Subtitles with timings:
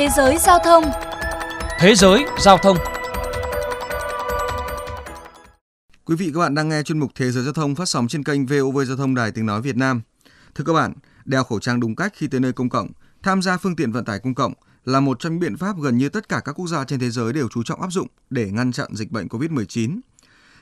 [0.00, 0.84] Thế giới giao thông
[1.80, 2.76] Thế giới giao thông
[6.04, 8.24] Quý vị các bạn đang nghe chuyên mục Thế giới giao thông phát sóng trên
[8.24, 10.02] kênh VOV Giao thông Đài Tiếng Nói Việt Nam.
[10.54, 10.92] Thưa các bạn,
[11.24, 12.88] đeo khẩu trang đúng cách khi tới nơi công cộng,
[13.22, 14.52] tham gia phương tiện vận tải công cộng
[14.84, 17.10] là một trong những biện pháp gần như tất cả các quốc gia trên thế
[17.10, 20.00] giới đều chú trọng áp dụng để ngăn chặn dịch bệnh COVID-19.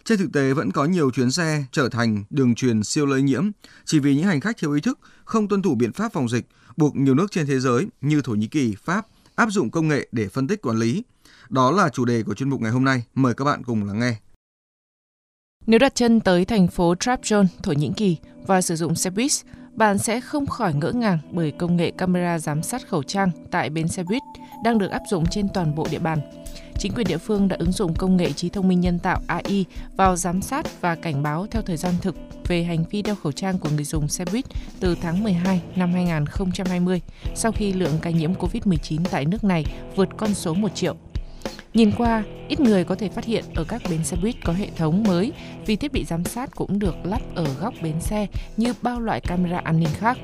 [0.04, 3.50] Trên thực tế vẫn có nhiều chuyến xe trở thành đường truyền siêu lây nhiễm
[3.84, 6.46] chỉ vì những hành khách thiếu ý thức, không tuân thủ biện pháp phòng dịch,
[6.76, 9.06] buộc nhiều nước trên thế giới như Thổ Nhĩ Kỳ, Pháp
[9.38, 11.02] áp dụng công nghệ để phân tích quản lý.
[11.48, 13.02] Đó là chủ đề của chuyên mục ngày hôm nay.
[13.14, 14.14] Mời các bạn cùng lắng nghe.
[15.66, 19.30] Nếu đặt chân tới thành phố Trabzon, Thổ Nhĩ Kỳ và sử dụng xe buýt,
[19.72, 23.70] bạn sẽ không khỏi ngỡ ngàng bởi công nghệ camera giám sát khẩu trang tại
[23.70, 24.22] bến xe buýt
[24.64, 26.20] đang được áp dụng trên toàn bộ địa bàn.
[26.78, 29.64] Chính quyền địa phương đã ứng dụng công nghệ trí thông minh nhân tạo AI
[29.96, 32.16] vào giám sát và cảnh báo theo thời gian thực
[32.48, 34.44] về hành vi đeo khẩu trang của người dùng xe buýt
[34.80, 37.00] từ tháng 12 năm 2020,
[37.34, 39.64] sau khi lượng ca nhiễm COVID-19 tại nước này
[39.96, 40.96] vượt con số 1 triệu.
[41.74, 44.68] Nhìn qua, ít người có thể phát hiện ở các bến xe buýt có hệ
[44.76, 45.32] thống mới
[45.66, 48.26] vì thiết bị giám sát cũng được lắp ở góc bến xe
[48.56, 50.18] như bao loại camera an ninh khác.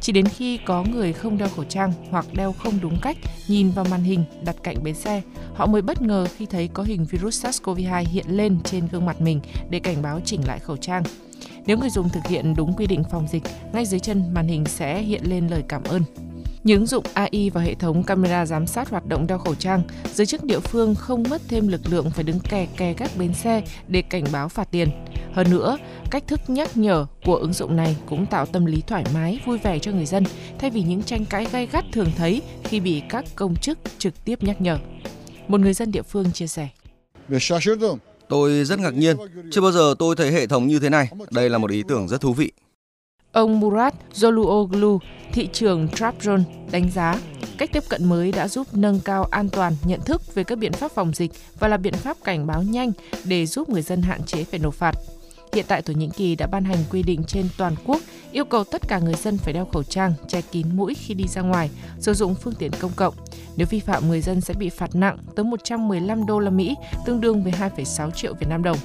[0.00, 3.16] Chỉ đến khi có người không đeo khẩu trang hoặc đeo không đúng cách
[3.48, 5.22] nhìn vào màn hình đặt cạnh bến xe,
[5.54, 9.20] họ mới bất ngờ khi thấy có hình virus SARS-CoV-2 hiện lên trên gương mặt
[9.20, 9.40] mình
[9.70, 11.02] để cảnh báo chỉnh lại khẩu trang.
[11.66, 14.64] Nếu người dùng thực hiện đúng quy định phòng dịch, ngay dưới chân màn hình
[14.64, 16.02] sẽ hiện lên lời cảm ơn.
[16.64, 19.82] Những ứng dụng AI vào hệ thống camera giám sát hoạt động đeo khẩu trang,
[20.14, 23.34] giới chức địa phương không mất thêm lực lượng phải đứng kè kè các bến
[23.34, 24.88] xe để cảnh báo phạt tiền.
[25.32, 25.78] Hơn nữa,
[26.10, 29.58] cách thức nhắc nhở của ứng dụng này cũng tạo tâm lý thoải mái, vui
[29.58, 30.24] vẻ cho người dân,
[30.58, 34.24] thay vì những tranh cãi gay gắt thường thấy khi bị các công chức trực
[34.24, 34.78] tiếp nhắc nhở.
[35.48, 36.68] Một người dân địa phương chia sẻ.
[38.28, 39.16] Tôi rất ngạc nhiên,
[39.50, 41.08] chưa bao giờ tôi thấy hệ thống như thế này.
[41.30, 42.52] Đây là một ý tưởng rất thú vị.
[43.32, 44.98] Ông Murat Zoluoglu,
[45.32, 47.20] thị trường Trabzon, đánh giá
[47.58, 50.72] cách tiếp cận mới đã giúp nâng cao an toàn nhận thức về các biện
[50.72, 52.92] pháp phòng dịch và là biện pháp cảnh báo nhanh
[53.24, 54.94] để giúp người dân hạn chế phải nộp phạt.
[55.52, 58.64] Hiện tại Thổ Nhĩ Kỳ đã ban hành quy định trên toàn quốc yêu cầu
[58.64, 61.70] tất cả người dân phải đeo khẩu trang, che kín mũi khi đi ra ngoài,
[61.98, 63.14] sử dụng phương tiện công cộng.
[63.56, 66.76] Nếu vi phạm, người dân sẽ bị phạt nặng tới 115 đô la Mỹ,
[67.06, 68.76] tương đương với 2,6 triệu Việt Nam đồng.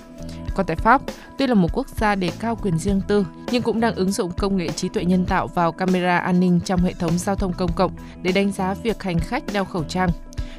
[0.56, 1.02] Còn tại Pháp,
[1.38, 4.32] tuy là một quốc gia đề cao quyền riêng tư, nhưng cũng đang ứng dụng
[4.38, 7.54] công nghệ trí tuệ nhân tạo vào camera an ninh trong hệ thống giao thông
[7.54, 7.92] công cộng
[8.22, 10.10] để đánh giá việc hành khách đeo khẩu trang.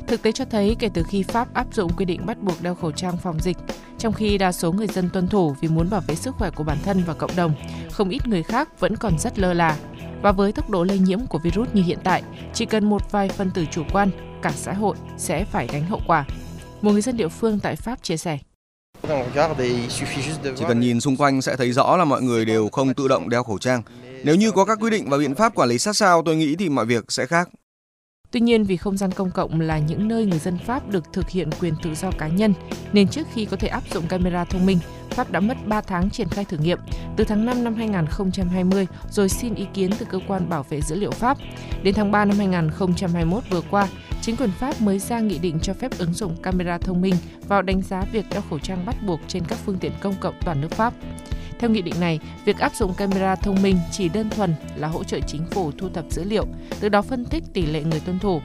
[0.06, 2.74] Thực tế cho thấy kể từ khi Pháp áp dụng quy định bắt buộc đeo
[2.74, 3.56] khẩu trang phòng dịch,
[3.98, 6.64] trong khi đa số người dân tuân thủ vì muốn bảo vệ sức khỏe của
[6.64, 7.54] bản thân và cộng đồng,
[7.92, 9.76] không ít người khác vẫn còn rất lơ là.
[10.22, 12.22] Và với tốc độ lây nhiễm của virus như hiện tại,
[12.52, 14.10] chỉ cần một vài phân tử chủ quan,
[14.42, 16.24] cả xã hội sẽ phải gánh hậu quả.
[16.82, 18.38] Một người dân địa phương tại Pháp chia sẻ.
[20.56, 23.28] Chỉ cần nhìn xung quanh sẽ thấy rõ là mọi người đều không tự động
[23.28, 23.82] đeo khẩu trang.
[24.24, 26.56] Nếu như có các quy định và biện pháp quản lý sát sao, tôi nghĩ
[26.56, 27.48] thì mọi việc sẽ khác.
[28.34, 31.28] Tuy nhiên vì không gian công cộng là những nơi người dân Pháp được thực
[31.28, 32.54] hiện quyền tự do cá nhân,
[32.92, 34.78] nên trước khi có thể áp dụng camera thông minh,
[35.10, 36.78] Pháp đã mất 3 tháng triển khai thử nghiệm,
[37.16, 40.96] từ tháng 5 năm 2020 rồi xin ý kiến từ cơ quan bảo vệ dữ
[40.96, 41.38] liệu Pháp.
[41.82, 43.88] Đến tháng 3 năm 2021 vừa qua,
[44.22, 47.14] chính quyền Pháp mới ra nghị định cho phép ứng dụng camera thông minh
[47.48, 50.34] vào đánh giá việc đeo khẩu trang bắt buộc trên các phương tiện công cộng
[50.44, 50.94] toàn nước Pháp.
[51.58, 55.04] Theo nghị định này, việc áp dụng camera thông minh chỉ đơn thuần là hỗ
[55.04, 56.46] trợ chính phủ thu thập dữ liệu,
[56.80, 58.40] từ đó phân tích tỷ lệ người tuân thủ.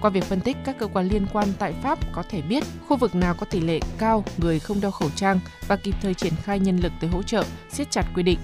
[0.00, 2.96] Qua việc phân tích, các cơ quan liên quan tại Pháp có thể biết khu
[2.96, 6.32] vực nào có tỷ lệ cao người không đeo khẩu trang và kịp thời triển
[6.42, 8.38] khai nhân lực tới hỗ trợ, siết chặt quy định.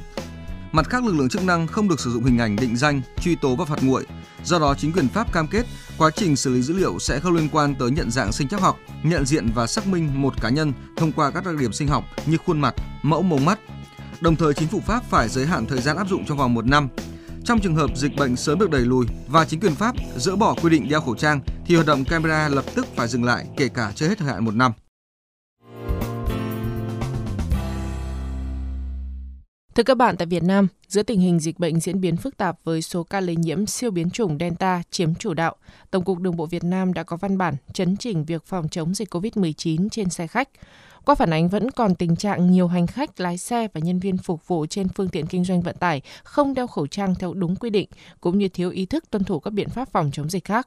[0.72, 3.34] Mặt khác, lực lượng chức năng không được sử dụng hình ảnh định danh, truy
[3.34, 4.06] tố và phạt nguội.
[4.44, 5.66] Do đó, chính quyền Pháp cam kết
[5.98, 8.60] quá trình xử lý dữ liệu sẽ không liên quan tới nhận dạng sinh chắc
[8.60, 11.88] học, nhận diện và xác minh một cá nhân thông qua các đặc điểm sinh
[11.88, 13.58] học như khuôn mặt, mẫu mống mắt,
[14.20, 16.66] Đồng thời, chính phủ Pháp phải giới hạn thời gian áp dụng trong vòng một
[16.66, 16.88] năm.
[17.44, 20.54] Trong trường hợp dịch bệnh sớm được đẩy lùi và chính quyền Pháp dỡ bỏ
[20.62, 23.68] quy định đeo khẩu trang, thì hoạt động camera lập tức phải dừng lại, kể
[23.68, 24.72] cả chưa hết thời hạn một năm.
[29.74, 32.58] Thưa các bạn, tại Việt Nam, giữa tình hình dịch bệnh diễn biến phức tạp
[32.64, 35.56] với số ca lây nhiễm siêu biến chủng Delta chiếm chủ đạo,
[35.90, 38.94] Tổng cục Đường bộ Việt Nam đã có văn bản chấn chỉnh việc phòng chống
[38.94, 40.48] dịch COVID-19 trên xe khách.
[41.04, 44.18] Qua phản ánh vẫn còn tình trạng nhiều hành khách, lái xe và nhân viên
[44.18, 47.56] phục vụ trên phương tiện kinh doanh vận tải không đeo khẩu trang theo đúng
[47.56, 47.88] quy định,
[48.20, 50.66] cũng như thiếu ý thức tuân thủ các biện pháp phòng chống dịch khác.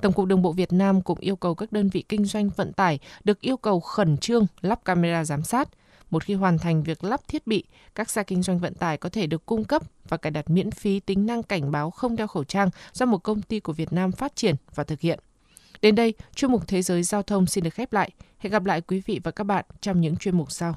[0.00, 2.72] Tổng cục Đường bộ Việt Nam cũng yêu cầu các đơn vị kinh doanh vận
[2.72, 5.68] tải được yêu cầu khẩn trương lắp camera giám sát.
[6.10, 7.64] Một khi hoàn thành việc lắp thiết bị,
[7.94, 10.70] các xe kinh doanh vận tải có thể được cung cấp và cài đặt miễn
[10.70, 13.92] phí tính năng cảnh báo không đeo khẩu trang do một công ty của Việt
[13.92, 15.18] Nam phát triển và thực hiện.
[15.82, 18.10] Đến đây, chuyên mục Thế giới Giao thông xin được khép lại.
[18.38, 20.74] Hẹn gặp lại quý vị và các bạn trong những chuyên mục sau.